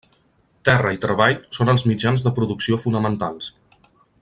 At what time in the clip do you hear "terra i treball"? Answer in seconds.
0.69-1.35